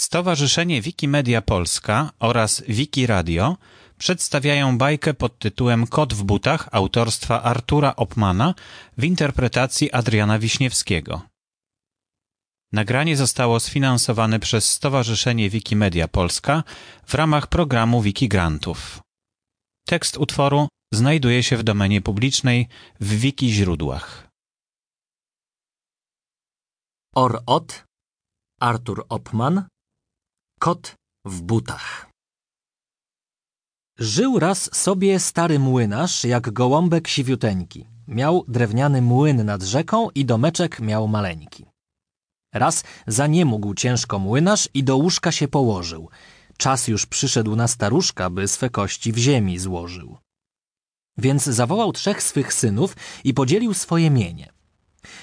Stowarzyszenie 0.00 0.82
Wikimedia 0.82 1.42
Polska 1.42 2.10
oraz 2.18 2.62
Wikiradio 2.68 3.56
przedstawiają 3.98 4.78
bajkę 4.78 5.14
pod 5.14 5.38
tytułem 5.38 5.86
Kot 5.86 6.14
w 6.14 6.22
butach 6.22 6.68
autorstwa 6.72 7.42
Artura 7.42 7.96
Opmana 7.96 8.54
w 8.98 9.04
interpretacji 9.04 9.92
Adriana 9.92 10.38
Wiśniewskiego. 10.38 11.22
Nagranie 12.72 13.16
zostało 13.16 13.60
sfinansowane 13.60 14.38
przez 14.38 14.70
Stowarzyszenie 14.70 15.50
Wikimedia 15.50 16.08
Polska 16.08 16.64
w 17.06 17.14
ramach 17.14 17.46
programu 17.46 18.02
Wikigrantów. 18.02 19.00
Tekst 19.86 20.16
utworu 20.16 20.68
znajduje 20.92 21.42
się 21.42 21.56
w 21.56 21.62
domenie 21.62 22.00
publicznej 22.00 22.68
w 23.00 23.08
Wiki 23.14 23.52
źródłach. 23.52 24.28
Or-Ot, 27.14 27.84
Artur 28.60 29.04
Opman, 29.08 29.68
Kot 30.62 30.94
w 31.24 31.42
butach. 31.42 32.10
Żył 33.98 34.38
raz 34.38 34.76
sobie 34.76 35.20
stary 35.20 35.58
młynarz, 35.58 36.24
jak 36.24 36.50
gołąbek 36.52 37.08
siwiuteńki. 37.08 37.86
Miał 38.08 38.44
drewniany 38.48 39.02
młyn 39.02 39.44
nad 39.44 39.62
rzeką 39.62 40.10
i 40.14 40.24
domeczek 40.24 40.80
miał 40.80 41.08
maleńki. 41.08 41.66
Raz 42.54 42.84
zaniemógł 43.06 43.74
ciężko 43.74 44.18
młynarz 44.18 44.68
i 44.74 44.84
do 44.84 44.96
łóżka 44.96 45.32
się 45.32 45.48
położył. 45.48 46.08
Czas 46.56 46.88
już 46.88 47.06
przyszedł 47.06 47.56
na 47.56 47.68
staruszka, 47.68 48.30
by 48.30 48.48
swe 48.48 48.70
kości 48.70 49.12
w 49.12 49.18
ziemi 49.18 49.58
złożył. 49.58 50.18
Więc 51.18 51.44
zawołał 51.44 51.92
trzech 51.92 52.22
swych 52.22 52.52
synów 52.54 52.96
i 53.24 53.34
podzielił 53.34 53.74
swoje 53.74 54.10
mienie. 54.10 54.52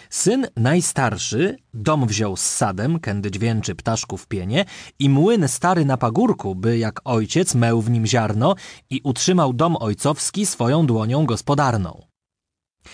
Syn 0.10 0.48
najstarszy 0.56 1.58
dom 1.74 2.08
wziął 2.08 2.38
z 2.38 2.42
sadem, 2.42 3.00
kędy 3.00 3.32
dźwięczy 3.32 3.76
ptaszków 3.76 4.28
pienie 4.28 4.66
i 5.00 5.10
młyn 5.10 5.48
stary 5.48 5.86
na 5.86 5.98
pagórku, 5.98 6.56
by 6.56 6.78
jak 6.78 7.02
ojciec 7.04 7.56
meł 7.56 7.82
w 7.82 7.90
nim 7.90 8.06
ziarno 8.06 8.56
i 8.90 9.02
utrzymał 9.04 9.54
dom 9.54 9.78
ojcowski 9.80 10.46
swoją 10.46 10.86
dłonią 10.86 11.26
gospodarną. 11.26 12.02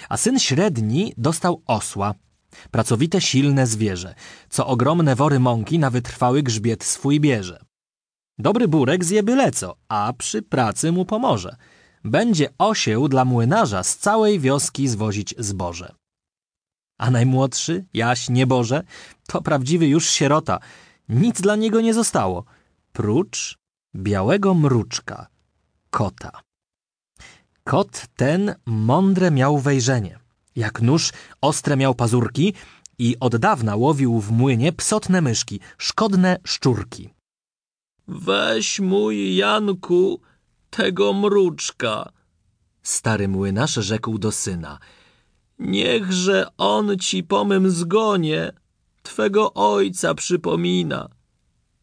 A 0.10 0.18
syn 0.18 0.40
średni 0.40 1.14
dostał 1.18 1.64
osła, 1.68 2.14
pracowite 2.72 3.22
silne 3.22 3.68
zwierzę, 3.68 4.16
co 4.50 4.68
ogromne 4.68 5.16
wory 5.16 5.40
mąki 5.40 5.80
na 5.80 5.90
wytrwały 5.90 6.44
grzbiet 6.44 6.84
swój 6.84 7.20
bierze. 7.20 7.60
Dobry 8.38 8.68
burek 8.68 9.06
zje 9.06 9.24
byle 9.24 9.52
co, 9.52 9.76
a 9.88 10.14
przy 10.18 10.42
pracy 10.42 10.92
mu 10.92 11.06
pomoże. 11.06 11.56
Będzie 12.04 12.50
osieł 12.58 13.08
dla 13.08 13.26
młynarza 13.26 13.84
z 13.84 13.98
całej 13.98 14.40
wioski 14.40 14.88
zwozić 14.88 15.36
zboże. 15.38 15.96
A 16.98 17.12
najmłodszy, 17.12 17.86
Jaś 17.94 18.30
Nieboże, 18.30 18.84
to 19.28 19.42
prawdziwy 19.42 19.88
już 19.88 20.10
sierota. 20.10 20.60
Nic 21.10 21.42
dla 21.42 21.56
niego 21.56 21.82
nie 21.82 21.94
zostało, 21.94 22.46
prócz 22.94 23.58
białego 23.96 24.54
mruczka, 24.54 25.28
kota. 25.90 26.42
Kot 27.64 28.06
ten 28.16 28.56
mądre 28.66 29.32
miał 29.32 29.60
wejrzenie. 29.60 30.20
Jak 30.56 30.82
nóż 30.82 31.12
ostre 31.42 31.78
miał 31.78 31.96
pazurki 31.96 32.54
i 32.98 33.16
od 33.20 33.36
dawna 33.36 33.76
łowił 33.76 34.20
w 34.20 34.32
młynie 34.32 34.74
psotne 34.74 35.22
myszki, 35.22 35.60
szkodne 35.78 36.38
szczurki. 36.44 37.10
Weź 38.08 38.80
mój 38.80 39.36
Janku 39.36 40.22
tego 40.70 41.14
mruczka, 41.14 42.12
Stary 42.84 43.28
młynarz 43.28 43.74
rzekł 43.74 44.18
do 44.18 44.32
syna. 44.32 44.80
Niechże 45.64 46.48
on 46.58 46.98
ci 47.00 47.24
po 47.24 47.46
mym 47.46 47.70
zgonie 47.70 48.52
twego 49.04 49.54
ojca 49.54 50.14
przypomina. 50.14 51.10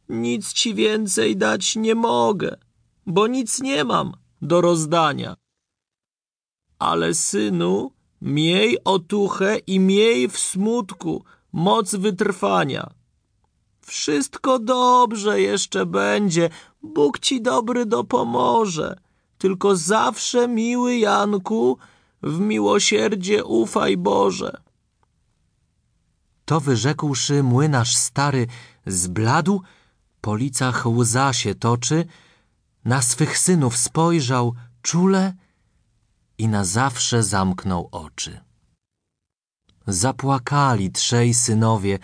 Nic 0.09 0.53
ci 0.53 0.75
więcej 0.75 1.37
dać 1.37 1.77
nie 1.77 1.95
mogę, 1.95 2.57
bo 3.07 3.27
nic 3.27 3.61
nie 3.61 3.85
mam 3.85 4.13
do 4.43 4.61
rozdania. 4.61 5.37
Ale 6.79 7.15
synu, 7.15 7.93
miej 8.23 8.85
otuchę 8.85 9.59
i 9.59 9.81
miej 9.81 10.29
w 10.29 10.39
smutku 10.39 11.25
moc 11.53 11.95
wytrwania. 11.95 12.91
Wszystko 13.81 14.59
dobrze 14.59 15.41
jeszcze 15.41 15.87
będzie, 15.87 16.51
Bóg 16.83 17.19
ci 17.19 17.43
dobry 17.43 17.87
dopomoże. 17.87 18.97
Tylko 19.39 19.77
zawsze, 19.77 20.49
miły 20.49 20.97
Janku, 20.97 21.79
w 22.23 22.41
miłosierdzie 22.41 23.45
ufaj 23.45 23.97
Boże. 23.97 24.63
To 26.45 26.61
wyrzekłszy 26.61 27.43
młynarz 27.43 27.97
stary 27.97 28.47
zbladł, 28.87 29.63
po 30.21 30.37
licach 30.37 30.87
łza 30.87 31.33
się 31.33 31.55
toczy, 31.55 32.05
na 32.85 33.03
swych 33.03 33.39
synów 33.39 33.77
spojrzał 33.77 34.55
czule 34.83 35.35
i 36.39 36.49
na 36.49 36.65
zawsze 36.65 37.23
zamknął 37.23 37.89
oczy. 37.93 38.41
Zapłakali 39.87 40.91
trzej 40.91 41.35
synowie 41.35 41.99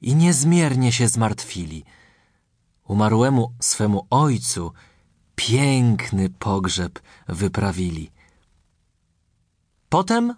i 0.00 0.14
niezmiernie 0.14 0.92
się 0.92 1.08
zmartwili. 1.08 1.84
Umarłemu 2.84 3.52
swemu 3.60 4.06
ojcu 4.10 4.72
piękny 5.34 6.30
pogrzeb 6.30 7.00
wyprawili. 7.28 8.10
Potem 9.90 10.34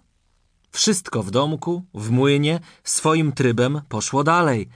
wszystko 0.71 1.23
w 1.23 1.31
domku, 1.31 1.85
w 1.93 2.09
młynie, 2.09 2.59
swoim 2.83 3.31
trybem 3.31 3.81
poszło 3.89 4.23
dalej, 4.23 4.69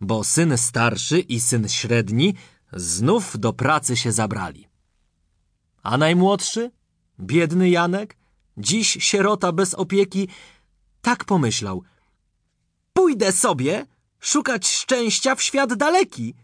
bo 0.00 0.24
syn 0.24 0.58
starszy 0.58 1.20
i 1.20 1.40
syn 1.40 1.68
średni 1.68 2.34
znów 2.72 3.38
do 3.38 3.52
pracy 3.52 3.96
się 3.96 4.12
zabrali. 4.12 4.68
A 5.82 5.98
najmłodszy, 5.98 6.70
biedny 7.20 7.70
Janek, 7.70 8.16
dziś 8.56 8.98
sierota 9.00 9.52
bez 9.52 9.74
opieki, 9.74 10.28
tak 11.02 11.24
pomyślał. 11.24 11.82
Pójdę 12.92 13.32
sobie 13.32 13.86
szukać 14.20 14.68
szczęścia 14.68 15.34
w 15.34 15.42
świat 15.42 15.74
daleki. 15.74 16.34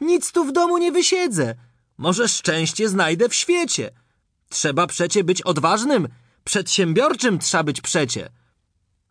Nic 0.00 0.32
tu 0.32 0.44
w 0.44 0.52
domu 0.52 0.78
nie 0.78 0.92
wysiedzę. 0.92 1.54
Może 1.98 2.28
szczęście 2.28 2.88
znajdę 2.88 3.28
w 3.28 3.34
świecie. 3.34 3.90
Trzeba 4.48 4.86
przecie 4.86 5.24
być 5.24 5.42
odważnym, 5.42 6.08
przedsiębiorczym 6.44 7.38
trzeba 7.38 7.64
być 7.64 7.80
przecie. 7.80 8.28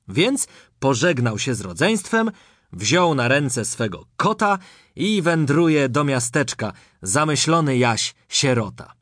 Więc 0.07 0.47
pożegnał 0.79 1.39
się 1.39 1.55
z 1.55 1.61
rodzeństwem, 1.61 2.31
wziął 2.73 3.15
na 3.15 3.27
ręce 3.27 3.65
swego 3.65 4.05
kota 4.17 4.59
i 4.95 5.21
wędruje 5.21 5.89
do 5.89 6.03
miasteczka, 6.03 6.73
zamyślony 7.01 7.77
jaś 7.77 8.15
sierota. 8.29 8.93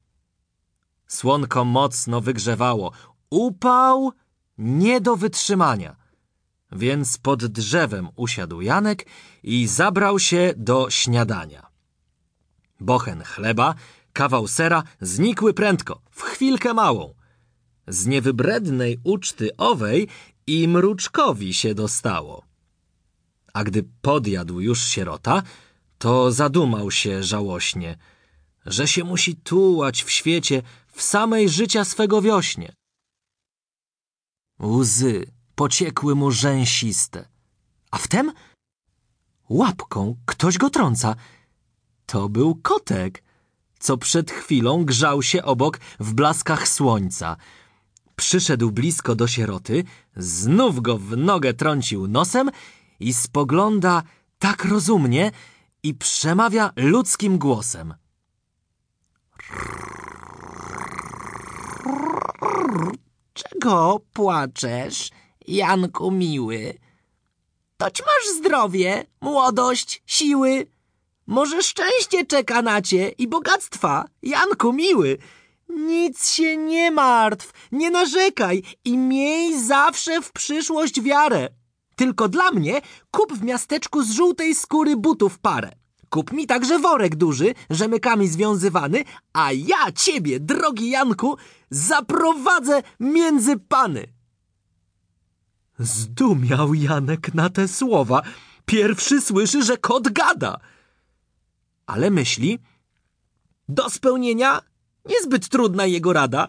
Słonko 1.08 1.66
mocno 1.66 2.22
wygrzewało, 2.22 2.92
upał 3.30 4.12
nie 4.58 5.02
do 5.02 5.16
wytrzymania. 5.16 5.96
Więc 6.72 7.18
pod 7.18 7.46
drzewem 7.46 8.09
usiadł 8.16 8.62
Janek 8.62 9.06
i 9.44 9.68
zabrał 9.68 10.19
się 10.19 10.53
do 10.58 10.90
śniadania. 10.90 11.68
Bochen 12.80 13.24
chleba, 13.24 13.75
kawał 14.13 14.48
sera 14.48 14.84
znikły 15.02 15.53
prędko, 15.53 16.02
w 16.12 16.22
chwilkę 16.22 16.74
małą. 16.74 17.13
Z 17.88 18.06
niewybrednej 18.06 19.00
uczty 19.03 19.58
owej 19.58 20.08
i 20.47 20.68
mruczkowi 20.68 21.53
się 21.53 21.75
dostało. 21.75 22.46
A 23.53 23.64
gdy 23.64 23.84
podjadł 24.02 24.59
już 24.59 24.86
sierota, 24.86 25.44
to 25.97 26.31
zadumał 26.31 26.92
się 26.92 27.24
żałośnie, 27.24 27.97
że 28.66 28.88
się 28.88 29.03
musi 29.03 29.36
tułać 29.36 30.03
w 30.03 30.12
świecie 30.12 30.62
w 30.88 31.02
samej 31.02 31.50
życia 31.50 31.86
swego 31.86 32.22
wiośnie. 32.22 32.74
Łzy 34.59 35.31
pociekły 35.56 36.16
mu 36.16 36.31
rzęsiste, 36.31 37.28
a 37.92 37.98
wtem 37.98 38.31
łapką 39.50 40.16
ktoś 40.25 40.58
go 40.58 40.69
trąca. 40.69 41.16
To 42.06 42.30
był 42.30 42.56
kotek, 42.56 43.24
co 43.80 43.98
przed 43.98 44.31
chwilą 44.31 44.86
grzał 44.86 45.24
się 45.24 45.44
obok 45.44 45.80
w 46.00 46.13
blaskach 46.13 46.68
słońca. 46.68 47.38
Przyszedł 48.21 48.71
blisko 48.71 49.15
do 49.15 49.27
sieroty, 49.27 49.83
znów 50.15 50.81
go 50.81 50.97
w 50.97 51.18
nogę 51.18 51.53
trącił 51.53 52.07
nosem 52.07 52.51
i 53.00 53.13
spogląda 53.13 54.03
tak 54.39 54.65
rozumnie 54.65 55.31
i 55.83 55.94
przemawia 55.94 56.71
ludzkim 56.75 57.38
głosem. 57.38 57.94
Czego 63.33 64.01
płaczesz, 64.13 65.09
Janku 65.47 66.12
miły? 66.12 66.74
Toć 67.77 68.01
masz 68.01 68.38
zdrowie, 68.38 69.06
młodość, 69.21 70.03
siły. 70.06 70.67
Może 71.27 71.63
szczęście 71.63 72.25
czeka 72.25 72.62
na 72.62 72.81
cię 72.81 73.09
i 73.09 73.27
bogactwa, 73.27 74.06
Janku 74.24 74.74
miły. 74.74 75.17
Nic 75.75 76.29
się 76.29 76.57
nie 76.57 76.91
martw, 76.91 77.53
nie 77.71 77.91
narzekaj 77.91 78.63
i 78.85 78.97
miej 78.97 79.63
zawsze 79.63 80.21
w 80.21 80.31
przyszłość 80.31 81.01
wiarę. 81.01 81.50
Tylko 81.95 82.27
dla 82.29 82.51
mnie 82.51 82.81
kup 83.12 83.33
w 83.33 83.44
miasteczku 83.44 84.03
z 84.03 84.12
żółtej 84.12 84.56
skóry 84.56 84.97
butów 84.97 85.39
parę. 85.39 85.71
kup 86.09 86.31
mi 86.31 86.47
także 86.47 86.79
worek 86.79 87.15
duży, 87.15 87.53
rzemykami 87.69 88.27
związywany, 88.27 89.03
a 89.33 89.51
ja 89.51 89.91
ciebie, 89.95 90.39
drogi 90.39 90.89
Janku, 90.89 91.38
zaprowadzę 91.69 92.83
między 93.00 93.57
pany. 93.57 94.07
Zdumiał 95.79 96.74
Janek 96.74 97.33
na 97.33 97.50
te 97.50 97.67
słowa. 97.67 98.21
Pierwszy 98.65 99.21
słyszy, 99.21 99.63
że 99.63 99.77
kot 99.77 100.09
gada. 100.09 100.59
Ale 101.85 102.12
myśli, 102.12 102.59
do 103.69 103.89
spełnienia 103.89 104.62
niezbyt 105.06 105.50
trudna 105.50 105.86
jego 105.86 106.13
rada. 106.13 106.48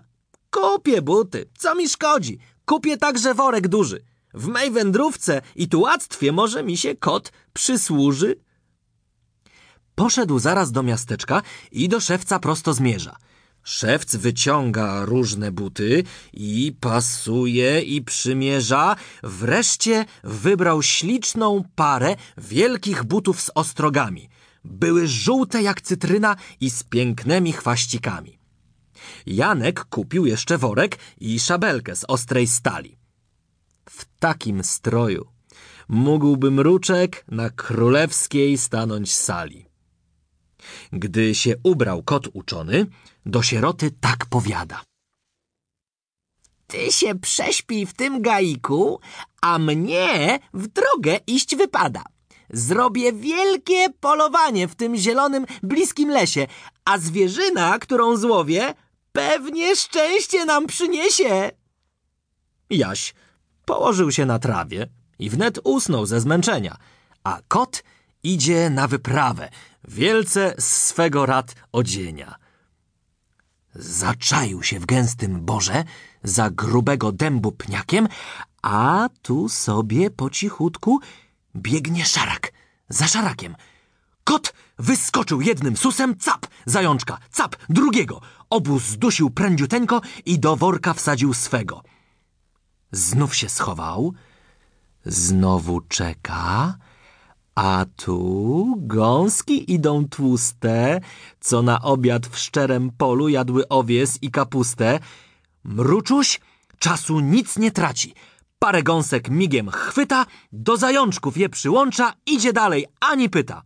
Kupię 0.50 1.02
buty, 1.02 1.48
co 1.58 1.74
mi 1.74 1.88
szkodzi. 1.88 2.38
Kupię 2.64 2.96
także 2.96 3.34
worek 3.34 3.68
duży. 3.68 4.04
W 4.34 4.46
mej 4.46 4.70
wędrówce 4.70 5.42
i 5.56 5.68
tułactwie 5.68 6.32
może 6.32 6.62
mi 6.62 6.76
się 6.76 6.96
kot 6.96 7.32
przysłuży. 7.52 8.36
Poszedł 9.94 10.38
zaraz 10.38 10.72
do 10.72 10.82
miasteczka 10.82 11.42
i 11.72 11.88
do 11.88 12.00
szewca 12.00 12.38
prosto 12.38 12.74
zmierza. 12.74 13.16
Szewc 13.62 14.16
wyciąga 14.16 15.04
różne 15.04 15.52
buty 15.52 16.04
i 16.32 16.76
pasuje 16.80 17.80
i 17.80 18.02
przymierza. 18.02 18.96
Wreszcie 19.22 20.04
wybrał 20.24 20.82
śliczną 20.82 21.64
parę 21.74 22.16
wielkich 22.38 23.04
butów 23.04 23.40
z 23.40 23.50
ostrogami. 23.54 24.28
Były 24.64 25.08
żółte 25.08 25.62
jak 25.62 25.80
cytryna 25.80 26.36
i 26.60 26.70
z 26.70 26.82
pięknymi 26.82 27.52
chwaścikami. 27.52 28.41
Janek 29.26 29.84
kupił 29.84 30.26
jeszcze 30.26 30.58
worek 30.58 30.98
i 31.20 31.40
szabelkę 31.40 31.96
z 31.96 32.04
ostrej 32.04 32.46
stali. 32.46 32.98
W 33.90 34.04
takim 34.18 34.64
stroju 34.64 35.28
mógłby 35.88 36.50
mruczek 36.50 37.24
na 37.28 37.50
królewskiej 37.50 38.58
stanąć 38.58 39.14
sali. 39.14 39.66
Gdy 40.92 41.34
się 41.34 41.54
ubrał 41.62 42.02
kot 42.02 42.28
uczony, 42.32 42.86
do 43.26 43.42
sieroty 43.42 43.90
tak 44.00 44.26
powiada. 44.26 44.82
Ty 46.66 46.92
się 46.92 47.14
prześpij 47.14 47.86
w 47.86 47.94
tym 47.94 48.22
gaiku, 48.22 49.00
a 49.40 49.58
mnie 49.58 50.38
w 50.54 50.66
drogę 50.66 51.18
iść 51.26 51.56
wypada. 51.56 52.02
Zrobię 52.50 53.12
wielkie 53.12 53.90
polowanie 54.00 54.68
w 54.68 54.74
tym 54.74 54.96
zielonym, 54.96 55.46
bliskim 55.62 56.10
lesie, 56.10 56.46
a 56.84 56.98
zwierzyna, 56.98 57.78
którą 57.78 58.16
złowię, 58.16 58.74
pewnie 59.12 59.76
szczęście 59.76 60.44
nam 60.44 60.66
przyniesie. 60.66 61.50
Jaś 62.70 63.14
położył 63.64 64.12
się 64.12 64.26
na 64.26 64.38
trawie 64.38 64.86
i 65.18 65.30
wnet 65.30 65.58
usnął 65.64 66.06
ze 66.06 66.20
zmęczenia, 66.20 66.76
a 67.24 67.40
kot 67.48 67.82
idzie 68.22 68.70
na 68.70 68.88
wyprawę, 68.88 69.50
wielce 69.88 70.54
z 70.58 70.64
swego 70.64 71.26
rad 71.26 71.54
odzienia. 71.72 72.34
Zaczaił 73.74 74.62
się 74.62 74.80
w 74.80 74.86
gęstym 74.86 75.44
borze 75.44 75.84
za 76.22 76.50
grubego 76.50 77.12
dębu 77.12 77.52
pniakiem, 77.52 78.08
a 78.62 79.08
tu 79.22 79.48
sobie 79.48 80.10
po 80.10 80.30
cichutku 80.30 81.00
biegnie 81.56 82.04
szarak 82.04 82.52
za 82.88 83.06
szarakiem. 83.06 83.56
Kot 84.24 84.54
wyskoczył 84.78 85.40
jednym 85.40 85.76
susem, 85.76 86.16
cap, 86.18 86.46
zajączka, 86.66 87.18
cap, 87.30 87.56
drugiego. 87.68 88.20
Obu 88.52 88.78
zdusił 88.78 89.30
prędziuteńko 89.30 90.00
i 90.24 90.38
do 90.38 90.56
worka 90.56 90.94
wsadził 90.94 91.34
swego. 91.34 91.82
Znów 92.90 93.34
się 93.34 93.48
schował, 93.48 94.12
znowu 95.04 95.80
czeka, 95.80 96.78
a 97.54 97.84
tu 97.96 98.74
gąski 98.78 99.72
idą 99.72 100.08
tłuste, 100.08 101.00
co 101.40 101.62
na 101.62 101.82
obiad 101.82 102.26
w 102.26 102.38
szczerem 102.38 102.90
polu 102.90 103.28
jadły 103.28 103.68
owies 103.68 104.18
i 104.22 104.30
kapustę. 104.30 104.98
Mruczuś 105.64 106.40
czasu 106.78 107.20
nic 107.20 107.58
nie 107.58 107.70
traci. 107.70 108.14
Parę 108.58 108.82
gąsek 108.82 109.30
migiem 109.30 109.70
chwyta, 109.70 110.26
do 110.52 110.76
zajączków 110.76 111.36
je 111.36 111.48
przyłącza, 111.48 112.12
idzie 112.26 112.52
dalej, 112.52 112.86
ani 113.00 113.30
pyta. 113.30 113.62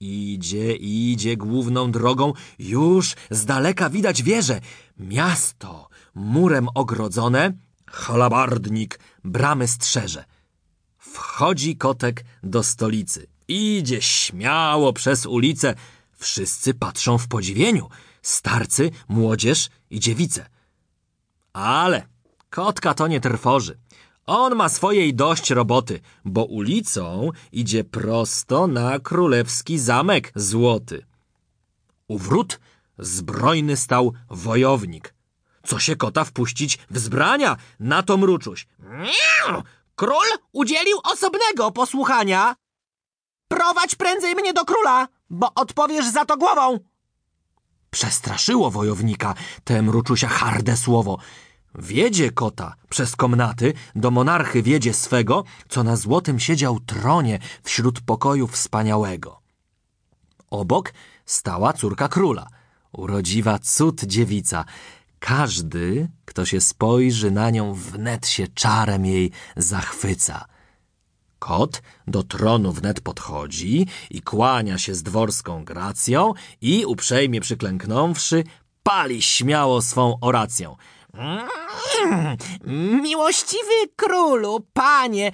Idzie, 0.00 0.76
idzie 0.76 1.36
główną 1.36 1.90
drogą, 1.90 2.32
już 2.58 3.14
z 3.30 3.44
daleka 3.44 3.90
widać 3.90 4.22
wieże. 4.22 4.60
Miasto, 4.98 5.88
murem 6.14 6.68
ogrodzone, 6.74 7.52
halabardnik 7.86 9.00
bramy 9.24 9.68
strzeże. 9.68 10.24
Wchodzi 10.98 11.76
kotek 11.76 12.24
do 12.42 12.62
stolicy. 12.62 13.26
Idzie 13.48 14.02
śmiało 14.02 14.92
przez 14.92 15.26
ulicę. 15.26 15.74
Wszyscy 16.18 16.74
patrzą 16.74 17.18
w 17.18 17.28
podziwieniu. 17.28 17.88
Starcy, 18.22 18.90
młodzież 19.08 19.68
i 19.90 20.00
dziewice. 20.00 20.46
Ale 21.52 22.06
kotka 22.50 22.94
to 22.94 23.06
nie 23.06 23.20
trwoży. 23.20 23.78
On 24.26 24.54
ma 24.54 24.68
swojej 24.68 25.14
dość 25.14 25.50
roboty, 25.50 26.00
bo 26.24 26.44
ulicą 26.44 27.30
idzie 27.52 27.84
prosto 27.84 28.66
na 28.66 28.98
królewski 28.98 29.78
zamek 29.78 30.32
złoty. 30.34 31.06
U 32.08 32.18
wrót 32.18 32.60
zbrojny 32.98 33.76
stał 33.76 34.12
wojownik. 34.30 35.14
Co 35.66 35.78
się 35.78 35.96
kota 35.96 36.24
wpuścić 36.24 36.78
w 36.90 36.98
zbrania? 36.98 37.56
Na 37.80 38.02
to 38.02 38.16
mruczuś. 38.16 38.66
Miau! 38.78 39.62
Król 39.96 40.26
udzielił 40.52 40.98
osobnego 41.04 41.70
posłuchania. 41.70 42.56
Prowadź 43.48 43.94
prędzej 43.94 44.34
mnie 44.34 44.52
do 44.52 44.64
króla, 44.64 45.08
bo 45.30 45.50
odpowiesz 45.54 46.06
za 46.12 46.24
to 46.24 46.36
głową. 46.36 46.78
Przestraszyło 47.90 48.70
wojownika 48.70 49.34
te 49.64 49.82
mruczusia 49.82 50.28
harde 50.28 50.76
słowo. 50.76 51.18
Wiedzie 51.78 52.30
kota 52.30 52.74
przez 52.88 53.16
komnaty, 53.16 53.72
do 53.94 54.10
monarchy 54.10 54.62
wiedzie 54.62 54.94
swego, 54.94 55.44
co 55.68 55.82
na 55.82 55.96
złotym 55.96 56.40
siedział 56.40 56.80
tronie 56.80 57.38
wśród 57.62 58.00
pokoju 58.00 58.46
wspaniałego. 58.46 59.40
Obok 60.50 60.92
stała 61.26 61.72
córka 61.72 62.08
króla, 62.08 62.46
urodziwa 62.92 63.58
cud 63.58 64.04
dziewica. 64.04 64.64
Każdy, 65.18 66.08
kto 66.24 66.44
się 66.44 66.60
spojrzy 66.60 67.30
na 67.30 67.50
nią, 67.50 67.74
wnet 67.74 68.28
się 68.28 68.48
czarem 68.48 69.06
jej 69.06 69.30
zachwyca. 69.56 70.44
Kot 71.38 71.82
do 72.06 72.22
tronu 72.22 72.72
wnet 72.72 73.00
podchodzi 73.00 73.86
i 74.10 74.22
kłania 74.22 74.78
się 74.78 74.94
z 74.94 75.02
dworską 75.02 75.64
gracją 75.64 76.32
i 76.60 76.86
uprzejmie 76.86 77.40
przyklęknąwszy, 77.40 78.44
pali 78.82 79.22
śmiało 79.22 79.82
swą 79.82 80.18
oracją. 80.20 80.76
Miłościwy 83.02 83.88
królu, 83.96 84.66
panie, 84.72 85.32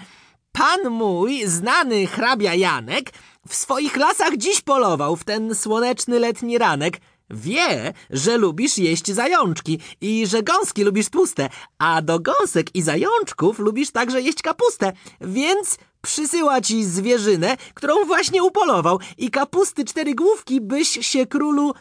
pan 0.53 0.91
mój, 0.91 1.47
znany 1.47 2.07
hrabia 2.07 2.55
Janek, 2.55 3.13
w 3.49 3.55
swoich 3.55 3.97
lasach 3.97 4.37
dziś 4.37 4.61
polował 4.61 5.17
w 5.17 5.25
ten 5.25 5.55
słoneczny 5.55 6.19
letni 6.19 6.59
ranek. 6.59 7.01
Wie, 7.31 7.93
że 8.11 8.37
lubisz 8.37 8.79
jeść 8.79 9.13
zajączki 9.13 9.79
i 10.01 10.27
że 10.27 10.43
gąski 10.43 10.85
lubisz 10.85 11.11
tłuste, 11.11 11.49
a 11.79 12.03
do 12.03 12.21
gąsek 12.21 12.75
i 12.75 12.83
zajączków 12.83 13.59
lubisz 13.59 13.91
także 13.91 14.23
jeść 14.23 14.43
kapustę, 14.43 14.93
więc 15.21 15.79
przysyła 16.03 16.61
ci 16.61 16.85
zwierzynę, 16.85 17.57
którą 17.75 18.05
właśnie 18.05 18.43
upolował 18.43 18.99
i 19.19 19.31
kapusty 19.31 19.85
cztery 19.85 20.15
główki 20.15 20.61
byś 20.61 20.89
się 20.89 21.27
królu 21.27 21.73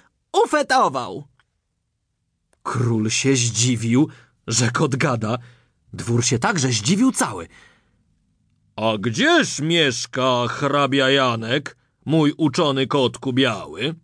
ufetował. 0.45 1.23
Król 2.63 3.09
się 3.09 3.35
zdziwił, 3.35 4.09
że 4.47 4.71
kot 4.71 4.95
gada. 4.95 5.37
Dwór 5.93 6.25
się 6.25 6.39
także 6.39 6.67
zdziwił 6.67 7.11
cały. 7.11 7.47
A 8.75 8.97
gdzież 8.99 9.59
mieszka 9.59 10.47
hrabia 10.47 11.09
Janek, 11.09 11.77
mój 12.05 12.33
uczony 12.37 12.87
kotku 12.87 13.33
biały? 13.33 13.95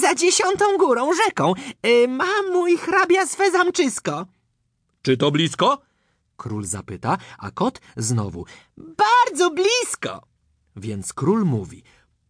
Za 0.00 0.14
dziesiątą 0.14 0.76
górą 0.78 1.10
rzeką 1.14 1.54
y, 1.86 2.08
ma 2.08 2.42
mój 2.52 2.76
hrabia 2.76 3.26
swe 3.26 3.50
zamczysko. 3.50 4.26
Czy 5.02 5.16
to 5.16 5.30
blisko? 5.30 5.82
Król 6.36 6.64
zapyta, 6.64 7.18
a 7.38 7.50
kot 7.50 7.80
znowu. 7.96 8.44
Bardzo 8.76 9.50
blisko. 9.50 10.22
Więc 10.76 11.12
król 11.12 11.44
mówi. 11.44 11.82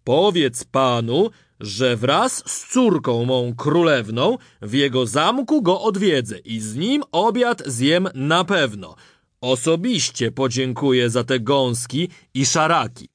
Powiedz 0.04 0.64
panu, 0.64 1.30
że 1.60 1.96
wraz 1.96 2.42
z 2.46 2.72
córką 2.72 3.24
mą 3.24 3.54
królewną 3.56 4.38
w 4.62 4.72
jego 4.72 5.06
zamku 5.06 5.62
go 5.62 5.80
odwiedzę 5.80 6.38
i 6.38 6.60
z 6.60 6.76
nim 6.76 7.02
obiad 7.12 7.62
zjem 7.66 8.08
na 8.14 8.44
pewno. 8.44 8.94
Osobiście 9.40 10.32
podziękuję 10.32 11.10
za 11.10 11.24
te 11.24 11.40
gąski 11.40 12.08
i 12.34 12.46
szaraki. 12.46 13.08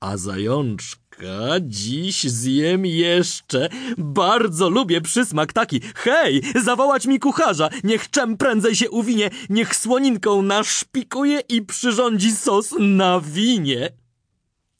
A 0.00 0.16
zajączka 0.16 1.52
dziś 1.60 2.22
zjem 2.22 2.86
jeszcze. 2.86 3.68
Bardzo 3.98 4.70
lubię 4.70 5.00
przysmak 5.00 5.52
taki. 5.52 5.80
Hej, 5.94 6.42
zawołać 6.62 7.06
mi 7.06 7.20
kucharza. 7.20 7.68
Niech 7.84 8.10
czem 8.10 8.36
prędzej 8.36 8.76
się 8.76 8.90
uwinie. 8.90 9.30
Niech 9.50 9.76
słoninką 9.76 10.42
naszpikuje 10.42 11.40
i 11.40 11.62
przyrządzi 11.62 12.32
sos 12.32 12.74
na 12.78 13.20
winie. 13.20 13.88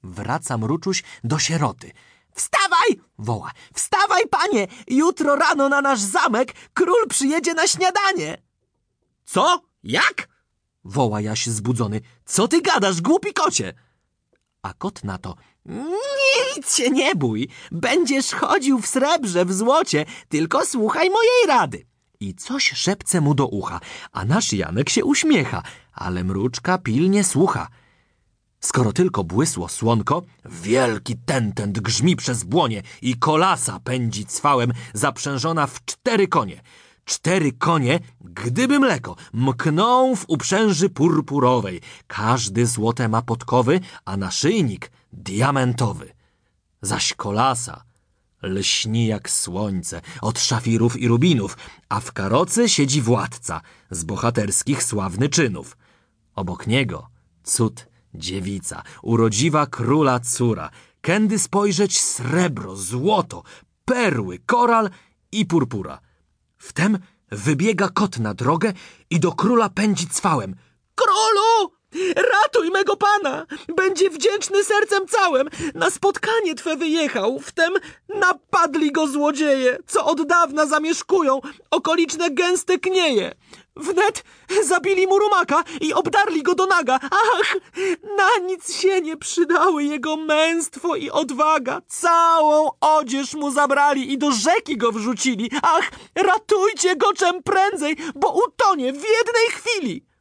Wraca 0.02 0.58
mruczuś 0.58 1.02
do 1.24 1.38
sieroty. 1.38 1.92
Wstawaj! 2.34 3.00
woła. 3.18 3.50
Wstawaj, 3.74 4.22
panie! 4.30 4.66
Jutro 4.88 5.36
rano 5.36 5.68
na 5.68 5.80
nasz 5.80 6.00
zamek 6.00 6.54
król 6.74 7.08
przyjedzie 7.08 7.54
na 7.54 7.66
śniadanie. 7.66 8.42
Co? 9.24 9.60
Jak? 9.82 10.28
woła 10.84 11.20
Jaś 11.20 11.46
zbudzony. 11.46 12.00
Co 12.24 12.48
ty 12.48 12.62
gadasz, 12.62 13.00
głupi 13.00 13.32
kocie? 13.32 13.74
A 14.62 14.74
kot 14.74 15.04
na 15.04 15.18
to. 15.18 15.34
Nic 16.56 16.76
się 16.76 16.90
nie 16.90 17.14
bój. 17.14 17.48
Będziesz 17.72 18.32
chodził 18.32 18.80
w 18.80 18.86
srebrze, 18.86 19.44
w 19.44 19.52
złocie, 19.52 20.04
tylko 20.28 20.66
słuchaj 20.66 21.10
mojej 21.10 21.46
rady. 21.46 21.86
I 22.20 22.34
coś 22.34 22.72
szepce 22.74 23.20
mu 23.20 23.34
do 23.34 23.46
ucha, 23.46 23.80
a 24.12 24.24
nasz 24.24 24.52
Janek 24.52 24.90
się 24.90 25.04
uśmiecha, 25.04 25.62
ale 25.92 26.24
mruczka 26.24 26.78
pilnie 26.78 27.24
słucha. 27.24 27.68
Skoro 28.64 28.92
tylko 28.92 29.24
błysło 29.24 29.68
słonko, 29.68 30.22
wielki 30.44 31.16
tentent 31.16 31.80
grzmi 31.80 32.16
przez 32.16 32.44
błonie 32.44 32.82
i 33.02 33.16
kolasa 33.16 33.80
pędzi 33.80 34.26
cwałem 34.26 34.72
zaprzężona 34.94 35.66
w 35.66 35.84
cztery 35.84 36.28
konie. 36.28 36.62
Cztery 37.04 37.52
konie, 37.52 38.00
gdyby 38.20 38.78
mleko, 38.78 39.16
mkną 39.32 40.16
w 40.16 40.24
uprzęży 40.28 40.88
purpurowej. 40.88 41.80
Każdy 42.06 42.66
złote 42.66 43.08
ma 43.08 43.22
podkowy, 43.22 43.80
a 44.04 44.16
naszyjnik 44.16 44.90
diamentowy. 45.12 46.12
Zaś 46.82 47.14
kolasa 47.14 47.84
lśni 48.42 49.06
jak 49.06 49.30
słońce 49.30 50.00
od 50.20 50.40
szafirów 50.40 50.96
i 50.96 51.08
rubinów, 51.08 51.56
a 51.88 52.00
w 52.00 52.12
karocy 52.12 52.68
siedzi 52.68 53.02
władca 53.02 53.60
z 53.90 54.04
bohaterskich 54.04 54.82
sławny 54.82 55.28
czynów. 55.28 55.76
Obok 56.34 56.66
niego 56.66 57.08
cud 57.42 57.91
dziewica, 58.14 58.82
urodziwa 59.02 59.66
króla 59.66 60.20
córa, 60.20 60.70
kędy 61.00 61.38
spojrzeć 61.38 62.00
srebro, 62.00 62.76
złoto, 62.76 63.42
perły, 63.84 64.38
koral 64.46 64.90
i 65.32 65.46
purpura. 65.46 66.00
Wtem 66.58 66.98
wybiega 67.30 67.88
kot 67.88 68.18
na 68.18 68.34
drogę 68.34 68.72
i 69.10 69.20
do 69.20 69.32
króla 69.32 69.68
pędzi 69.68 70.06
cwałem. 70.08 70.56
Królu! 70.94 71.81
Ratuj 72.16 72.70
mego 72.70 72.96
pana! 72.96 73.46
Będzie 73.76 74.10
wdzięczny 74.10 74.64
sercem 74.64 75.08
całym! 75.08 75.48
Na 75.74 75.90
spotkanie 75.90 76.54
twe 76.54 76.76
wyjechał, 76.76 77.38
wtem 77.38 77.72
napadli 78.08 78.92
go 78.92 79.06
złodzieje, 79.06 79.78
co 79.86 80.04
od 80.04 80.26
dawna 80.26 80.66
zamieszkują 80.66 81.40
okoliczne 81.70 82.30
gęste 82.30 82.78
knieje. 82.78 83.34
Wnet 83.76 84.24
zabili 84.62 85.06
mu 85.06 85.18
rumaka 85.18 85.64
i 85.80 85.94
obdarli 85.94 86.42
go 86.42 86.54
do 86.54 86.66
naga. 86.66 87.00
Ach, 87.10 87.56
na 88.16 88.46
nic 88.46 88.76
się 88.80 89.00
nie 89.00 89.16
przydały 89.16 89.84
jego 89.84 90.16
męstwo 90.16 90.96
i 90.96 91.10
odwaga. 91.10 91.82
Całą 91.88 92.70
odzież 92.80 93.34
mu 93.34 93.50
zabrali 93.50 94.12
i 94.12 94.18
do 94.18 94.32
rzeki 94.32 94.76
go 94.76 94.92
wrzucili. 94.92 95.50
Ach, 95.62 95.90
ratujcie 96.14 96.96
go 96.96 97.12
czym 97.12 97.42
prędzej, 97.42 97.96
bo 98.14 98.44
utonie 98.46 98.92
w 98.92 98.96
jednej 98.96 99.46
chwili. 99.50 100.11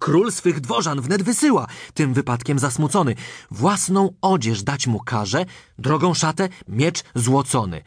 Król 0.00 0.32
swych 0.32 0.60
dworzan 0.60 1.00
wnet 1.00 1.22
wysyła, 1.22 1.66
tym 1.94 2.14
wypadkiem 2.14 2.58
zasmucony. 2.58 3.14
Własną 3.50 4.12
odzież 4.20 4.62
dać 4.62 4.86
mu 4.86 5.00
każe, 5.00 5.46
drogą 5.78 6.14
szatę, 6.14 6.48
miecz 6.68 7.02
złocony. 7.14 7.82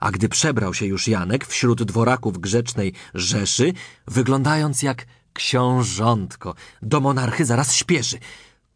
A 0.00 0.10
gdy 0.10 0.28
przebrał 0.28 0.74
się 0.74 0.86
już 0.86 1.08
Janek 1.08 1.46
wśród 1.46 1.82
dworaków 1.82 2.38
grzecznej 2.38 2.92
Rzeszy, 3.14 3.72
wyglądając 4.06 4.82
jak 4.82 5.06
książątko, 5.32 6.54
do 6.82 7.00
monarchy 7.00 7.44
zaraz 7.44 7.74
śpieszy. 7.74 8.18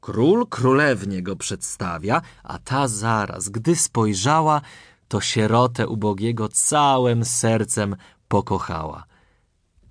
Król 0.00 0.46
królewnie 0.46 1.22
go 1.22 1.36
przedstawia, 1.36 2.22
a 2.42 2.58
ta 2.58 2.88
zaraz, 2.88 3.48
gdy 3.48 3.76
spojrzała, 3.76 4.60
to 5.08 5.20
sierotę 5.20 5.88
ubogiego 5.88 6.48
całym 6.48 7.24
sercem 7.24 7.96
pokochała. 8.28 9.04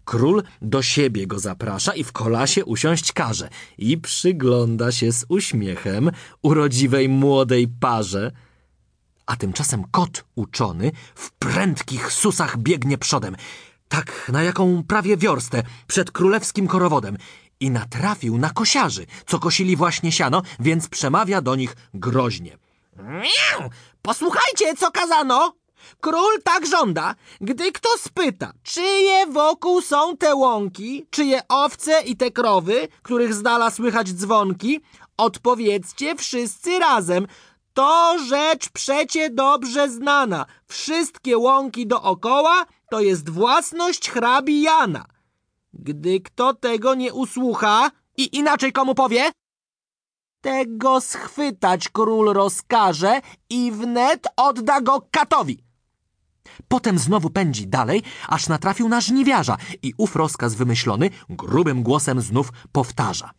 Król 0.08 0.44
do 0.62 0.82
siebie 0.82 1.28
go 1.28 1.40
zaprasza 1.40 1.94
i 1.94 2.04
w 2.04 2.12
kolasie 2.12 2.66
usiąść 2.66 3.12
każe 3.12 3.50
i 3.78 3.98
przygląda 3.98 4.92
się 4.92 5.12
z 5.12 5.26
uśmiechem 5.30 6.12
urodziwej 6.42 7.10
młodej 7.10 7.68
parze. 7.68 8.32
A 9.26 9.36
tymczasem 9.36 9.84
kot 9.92 10.24
uczony 10.36 10.92
w 11.16 11.32
prędkich 11.32 12.12
susach 12.12 12.58
biegnie 12.58 12.98
przodem, 12.98 13.36
tak 13.88 14.30
na 14.34 14.44
jaką 14.44 14.84
prawie 14.84 15.18
wiorstę 15.18 15.64
przed 15.88 16.12
królewskim 16.12 16.68
korowodem 16.68 17.18
i 17.60 17.72
natrafił 17.72 18.38
na 18.38 18.50
kosiarzy, 18.50 19.06
co 19.26 19.40
kosili 19.40 19.76
właśnie 19.76 20.12
siano, 20.12 20.42
więc 20.60 20.88
przemawia 20.90 21.42
do 21.42 21.56
nich 21.56 21.76
groźnie. 21.94 22.58
Miau! 22.98 23.70
Posłuchajcie, 24.02 24.76
co 24.76 24.92
kazano! 24.92 25.67
Król 26.02 26.42
tak 26.44 26.68
żąda, 26.68 27.16
gdy 27.42 27.72
kto 27.72 27.90
spyta, 27.98 28.54
czyje 28.64 29.28
wokół 29.28 29.82
są 29.82 30.18
te 30.18 30.36
łąki, 30.36 31.06
czyje 31.10 31.42
owce 31.48 32.02
i 32.02 32.18
te 32.18 32.32
krowy, 32.32 32.88
których 33.02 33.34
z 33.34 33.42
dala 33.42 33.72
słychać 33.72 34.14
dzwonki, 34.14 34.82
odpowiedzcie 35.18 36.16
wszyscy 36.16 36.80
razem. 36.80 37.28
To 37.74 38.16
rzecz 38.30 38.70
przecie 38.70 39.30
dobrze 39.30 39.90
znana. 39.90 40.46
Wszystkie 40.68 41.38
łąki 41.38 41.88
dookoła 41.88 42.66
to 42.92 43.02
jest 43.02 43.30
własność 43.30 44.10
hrabi 44.10 44.62
Jana. 44.62 45.06
Gdy 45.74 46.20
kto 46.20 46.54
tego 46.54 46.96
nie 46.96 47.14
usłucha 47.14 47.92
i 48.18 48.38
inaczej 48.38 48.72
komu 48.72 48.96
powie, 48.96 49.32
tego 50.42 51.02
schwytać 51.02 51.90
król 51.90 52.34
rozkaże 52.34 53.22
i 53.50 53.72
wnet 53.72 54.28
odda 54.38 54.82
go 54.82 55.08
katowi. 55.12 55.67
Potem 56.68 57.00
znowu 57.00 57.30
pędzi 57.30 57.68
dalej, 57.68 58.04
aż 58.28 58.48
natrafił 58.48 58.90
na 58.90 59.02
żniwiarza 59.02 59.58
i 59.82 59.94
ów 59.98 60.16
rozkaz 60.16 60.56
wymyślony 60.56 61.10
grubym 61.30 61.84
głosem 61.84 62.22
znów 62.22 62.52
powtarza. 62.72 63.32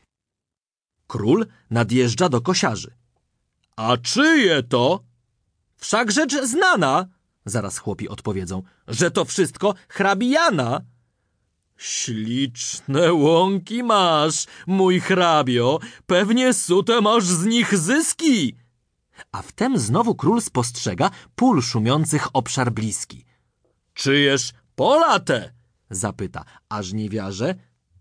Król 1.06 1.46
nadjeżdża 1.70 2.28
do 2.28 2.40
kosiarzy. 2.40 2.94
A 3.76 3.96
czyje 3.96 4.62
to? 4.62 5.04
Wszak 5.76 6.12
rzecz 6.12 6.42
znana, 6.42 7.06
zaraz 7.46 7.78
chłopi 7.78 8.08
odpowiedzą, 8.08 8.62
że 8.88 9.10
to 9.10 9.24
wszystko 9.24 9.74
hrabijana. 9.88 10.80
Śliczne 11.76 13.12
łąki 13.12 13.82
masz, 13.82 14.46
mój 14.66 15.00
hrabio, 15.00 15.78
pewnie 16.06 16.54
sute 16.54 17.00
masz 17.00 17.24
z 17.24 17.44
nich 17.44 17.78
zyski. 17.78 18.56
A 19.32 19.42
wtem 19.42 19.78
znowu 19.78 20.14
król 20.14 20.40
spostrzega 20.40 21.10
pól 21.34 21.62
szumiących 21.62 22.28
obszar 22.32 22.72
bliski. 22.72 23.24
Czyjeż 23.94 24.52
pola 24.74 25.20
te? 25.20 25.52
zapyta, 25.90 26.44
a 26.68 26.82
żniwiarze 26.82 27.54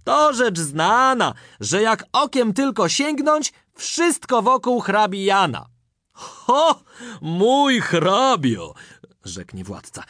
to 0.04 0.34
rzecz 0.34 0.60
znana, 0.60 1.34
że 1.60 1.82
jak 1.82 2.04
okiem 2.12 2.54
tylko 2.54 2.90
sięgnąć, 2.90 3.54
wszystko 3.76 4.42
wokół 4.42 4.80
hrabi 4.80 5.26
Jana. 5.26 5.66
Ho, 6.14 6.84
mój 7.22 7.82
hrabio, 7.82 8.74
rzeknie 9.26 9.64
władca, 9.64 10.04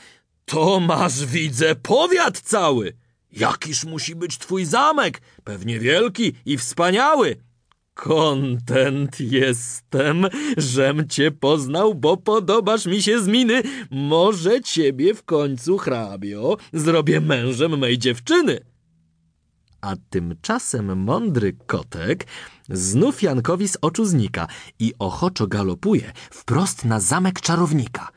to 0.46 0.80
masz, 0.80 1.26
widzę, 1.26 1.76
powiat 1.76 2.40
cały. 2.40 2.98
Jakiż 3.32 3.84
musi 3.84 4.16
być 4.16 4.38
twój 4.38 4.66
zamek, 4.66 5.22
pewnie 5.44 5.80
wielki 5.80 6.34
i 6.46 6.58
wspaniały. 6.58 7.36
Kontent 7.98 9.20
jestem, 9.20 10.26
żem 10.58 11.10
cię 11.10 11.32
poznał, 11.32 11.96
bo 11.96 12.18
podobasz 12.18 12.86
mi 12.86 13.02
się 13.02 13.22
z 13.22 13.28
miny. 13.28 13.62
Może 13.92 14.62
ciebie 14.62 15.14
w 15.14 15.24
końcu, 15.24 15.78
hrabio, 15.78 16.58
zrobię 16.74 17.22
mężem 17.22 17.78
mej 17.80 17.98
dziewczyny. 17.98 18.60
A 19.82 19.96
tymczasem 20.10 21.04
mądry 21.04 21.54
kotek 21.68 22.28
znów 22.70 23.24
Jankowi 23.24 23.68
z 23.68 23.78
oczu 23.82 24.06
znika 24.06 24.48
i 24.80 24.94
ochoczo 25.00 25.48
galopuje 25.48 26.14
wprost 26.32 26.86
na 26.86 27.00
zamek 27.00 27.42
czarownika. 27.42 28.10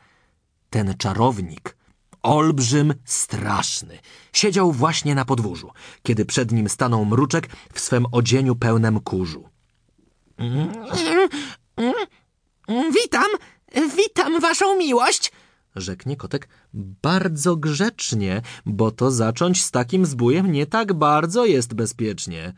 Ten 0.70 0.94
czarownik, 0.99 1.76
olbrzym, 2.22 2.94
straszny, 3.04 3.99
siedział 4.32 4.72
właśnie 4.72 5.14
na 5.14 5.25
podwórzu, 5.25 5.70
kiedy 6.02 6.25
przed 6.25 6.52
nim 6.52 6.68
stanął 6.68 7.04
mruczek 7.04 7.49
w 7.72 7.80
swym 7.80 8.06
odzieniu 8.12 8.56
pełnym 8.56 9.00
kurzu. 9.00 9.49
Witam, 12.92 13.26
witam 13.97 14.40
waszą 14.40 14.78
miłość. 14.78 15.32
Rzeknie 15.76 16.16
kotek 16.16 16.49
bardzo 17.02 17.56
grzecznie, 17.56 18.42
bo 18.66 18.90
to 18.90 19.11
zacząć 19.11 19.64
z 19.64 19.70
takim 19.70 20.06
zbójem 20.06 20.52
nie 20.52 20.66
tak 20.66 20.92
bardzo 20.92 21.44
jest 21.44 21.75
bezpiecznie. 21.75 22.52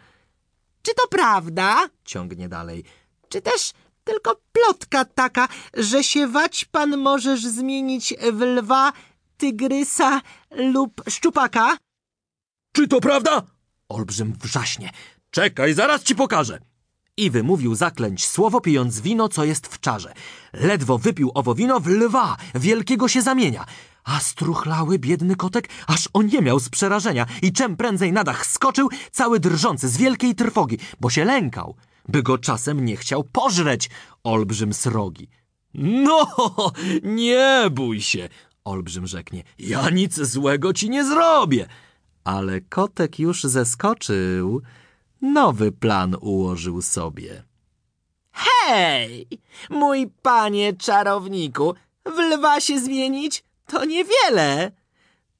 Czy 0.82 0.94
to 0.94 1.08
prawda? 1.08 1.88
Ciągnie 2.04 2.48
dalej. 2.48 2.84
Czy 3.28 3.40
też 3.40 3.72
tylko 4.04 4.40
plotka 4.52 5.04
taka, 5.04 5.48
że 5.74 6.04
się 6.04 6.28
wać 6.28 6.64
pan 6.64 6.96
możesz 6.96 7.46
zmienić 7.46 8.14
w 8.32 8.40
lwa, 8.40 8.92
tygrysa 9.36 10.20
lub 10.50 11.02
szczupaka? 11.08 11.76
Czy 12.72 12.88
to 12.88 13.00
prawda? 13.00 13.42
Olbrzym 13.88 14.32
wrzaśnie. 14.42 14.90
Czekaj, 15.30 15.74
zaraz 15.74 16.02
ci 16.02 16.14
pokażę. 16.14 16.58
I 17.16 17.30
wymówił 17.30 17.74
zaklęć 17.74 18.26
słowo, 18.26 18.60
pijąc 18.60 19.00
wino, 19.00 19.28
co 19.28 19.44
jest 19.44 19.66
w 19.66 19.80
czarze. 19.80 20.12
Ledwo 20.52 20.98
wypił 20.98 21.30
owo 21.34 21.54
wino, 21.54 21.80
w 21.80 21.86
lwa 21.86 22.36
wielkiego 22.54 23.08
się 23.08 23.22
zamienia. 23.22 23.64
A 24.04 24.20
struchlały 24.20 24.98
biedny 24.98 25.36
kotek 25.36 25.68
aż 25.86 26.08
oniemiał 26.12 26.60
z 26.60 26.68
przerażenia 26.68 27.26
i 27.42 27.52
czem 27.52 27.76
prędzej 27.76 28.12
na 28.12 28.24
dach 28.24 28.46
skoczył, 28.46 28.88
cały 29.10 29.40
drżący 29.40 29.88
z 29.88 29.96
wielkiej 29.96 30.34
trwogi, 30.34 30.78
bo 31.00 31.10
się 31.10 31.24
lękał, 31.24 31.76
by 32.08 32.22
go 32.22 32.38
czasem 32.38 32.84
nie 32.84 32.96
chciał 32.96 33.24
pożreć 33.24 33.90
olbrzym 34.24 34.74
srogi. 34.74 35.28
No, 35.74 36.26
nie 37.02 37.64
bój 37.70 38.00
się, 38.00 38.28
olbrzym 38.64 39.06
rzeknie, 39.06 39.42
ja 39.58 39.90
nic 39.90 40.20
złego 40.20 40.72
ci 40.72 40.90
nie 40.90 41.04
zrobię. 41.04 41.68
Ale 42.24 42.60
kotek 42.60 43.18
już 43.18 43.42
zeskoczył, 43.42 44.62
nowy 45.22 45.72
plan 45.72 46.16
ułożył 46.20 46.82
sobie. 46.82 47.42
Hej, 48.32 49.28
mój 49.70 50.10
panie 50.22 50.72
czarowniku, 50.72 51.74
w 52.06 52.18
lwa 52.18 52.60
się 52.60 52.80
zmienić 52.80 53.44
to 53.66 53.84
niewiele. 53.84 54.72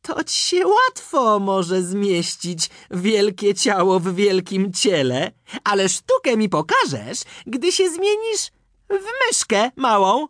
To 0.03 0.25
ci 0.25 0.39
się 0.39 0.67
łatwo 0.67 1.39
może 1.39 1.83
zmieścić 1.83 2.71
wielkie 2.91 3.55
ciało 3.55 4.01
w 4.01 4.15
wielkim 4.15 4.73
ciele, 4.73 5.33
ale 5.65 5.89
sztukę 5.89 6.37
mi 6.37 6.49
pokażesz, 6.49 7.21
gdy 7.47 7.73
się 7.73 7.91
zmienisz 7.91 8.51
w 8.91 9.27
myszkę 9.27 9.71
małą. 9.77 10.29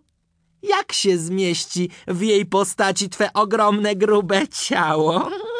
Jak 0.62 0.92
się 0.92 1.18
zmieści 1.18 1.90
w 2.06 2.22
jej 2.22 2.46
postaci 2.46 3.08
twe 3.08 3.32
ogromne, 3.32 3.96
grube 3.96 4.48
ciało? 4.48 5.30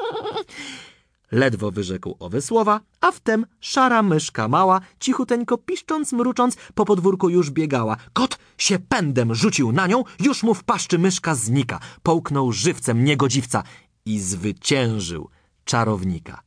Ledwo 1.33 1.71
wyrzekł 1.71 2.17
owe 2.19 2.43
słowa, 2.43 2.81
a 3.01 3.13
wtem 3.13 3.47
szara 3.61 4.03
myszka 4.03 4.49
mała, 4.49 4.81
cichuteńko 5.01 5.59
piszcząc, 5.59 6.13
mrucząc, 6.13 6.57
po 6.75 6.85
podwórku 6.85 7.29
już 7.29 7.51
biegała. 7.51 7.97
Kot 8.13 8.39
się 8.59 8.79
pędem 8.79 9.35
rzucił 9.35 9.73
na 9.73 9.87
nią, 9.87 10.05
już 10.21 10.43
mu 10.43 10.55
w 10.55 10.65
paszczy 10.65 10.99
myszka 10.99 11.35
znika. 11.35 11.81
Połknął 12.03 12.53
żywcem 12.53 13.05
niegodziwca 13.05 13.63
i 14.05 14.21
zwyciężył 14.21 15.29
czarownika. 15.65 16.43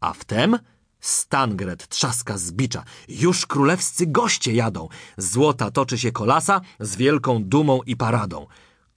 A 0.00 0.12
wtem 0.12 0.58
Stangret 1.00 1.88
trzaska 1.88 2.38
z 2.38 2.52
bicza. 2.52 2.84
Już 3.08 3.46
królewscy 3.46 4.06
goście 4.06 4.52
jadą. 4.52 4.88
Złota 5.16 5.70
toczy 5.70 5.98
się 5.98 6.12
kolasa 6.12 6.60
z 6.80 6.96
wielką 6.96 7.44
dumą 7.44 7.80
i 7.86 7.96
paradą. 7.96 8.46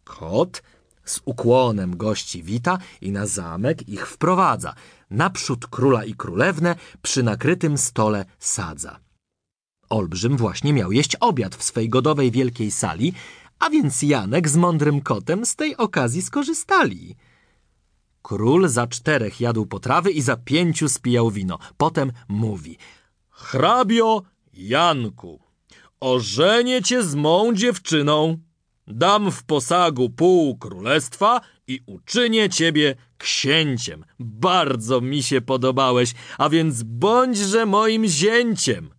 Kot 0.04 0.62
z 1.06 1.22
ukłonem 1.26 1.98
gości 1.98 2.44
wita 2.44 2.78
i 3.02 3.12
na 3.12 3.28
zamek 3.28 3.90
ich 3.90 4.08
wprowadza. 4.08 4.76
Naprzód 5.10 5.68
króla 5.68 6.06
i 6.06 6.14
królewnę 6.14 6.76
przy 7.02 7.24
nakrytym 7.24 7.78
stole 7.78 8.26
sadza. 8.40 9.00
Olbrzym 9.90 10.38
właśnie 10.38 10.74
miał 10.74 10.92
jeść 10.92 11.16
obiad 11.16 11.56
w 11.56 11.64
swej 11.64 11.90
godowej 11.90 12.32
wielkiej 12.32 12.72
sali, 12.72 13.14
a 13.60 13.70
więc 13.70 14.02
Janek 14.02 14.50
z 14.50 14.58
mądrym 14.58 15.02
kotem 15.02 15.46
z 15.46 15.56
tej 15.56 15.78
okazji 15.78 16.22
skorzystali. 16.22 17.16
Król 18.22 18.68
za 18.68 18.88
czterech 18.88 19.42
jadł 19.42 19.66
potrawy 19.66 20.12
i 20.12 20.22
za 20.22 20.38
pięciu 20.38 20.90
spijał 20.90 21.32
wino. 21.32 21.60
Potem 21.78 22.12
mówi: 22.28 22.78
Hrabio 23.30 24.24
Janku, 24.54 25.40
ożenię 26.00 26.82
cię 26.82 27.04
z 27.04 27.16
mą 27.16 27.54
dziewczyną. 27.54 28.38
Dam 28.88 29.32
w 29.32 29.44
posagu 29.44 30.10
pół 30.10 30.58
królestwa 30.58 31.42
i 31.68 31.80
uczynię 31.86 32.50
ciebie 32.50 32.96
księciem. 33.18 34.06
Bardzo 34.20 35.02
mi 35.02 35.24
się 35.24 35.42
podobałeś, 35.42 36.14
a 36.38 36.50
więc 36.50 36.84
bądźże 36.84 37.66
moim 37.66 38.06
zięciem. 38.06 38.90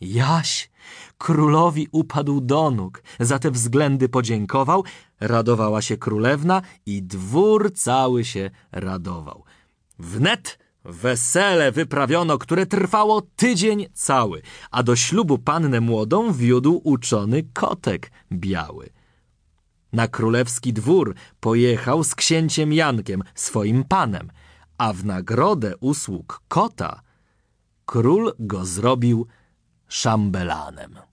Jaś 0.00 0.70
królowi 1.18 1.88
upadł 1.92 2.40
do 2.40 2.70
nóg, 2.70 3.02
za 3.20 3.38
te 3.38 3.50
względy 3.50 4.08
podziękował, 4.08 4.84
radowała 5.20 5.82
się 5.82 5.96
królewna 5.96 6.62
i 6.86 7.02
dwór 7.02 7.72
cały 7.74 8.24
się 8.24 8.50
radował. 8.72 9.44
Wnet 9.98 10.58
wesele 10.84 11.72
wyprawiono, 11.72 12.38
które 12.38 12.66
trwało 12.66 13.22
tydzień 13.36 13.86
cały, 13.94 14.42
a 14.70 14.82
do 14.82 14.96
ślubu 14.96 15.38
pannę 15.38 15.80
młodą 15.80 16.32
wiódł 16.32 16.80
uczony 16.84 17.42
kotek 17.52 18.10
biały. 18.32 18.90
Na 19.92 20.08
królewski 20.08 20.72
dwór 20.72 21.14
pojechał 21.40 22.04
z 22.04 22.14
księciem 22.14 22.72
Jankiem, 22.72 23.22
swoim 23.34 23.84
panem, 23.84 24.30
a 24.78 24.92
w 24.92 25.04
nagrodę 25.04 25.76
usług 25.76 26.42
kota 26.48 27.02
król 27.86 28.32
go 28.38 28.64
zrobił 28.64 29.26
szambelanem. 29.88 31.07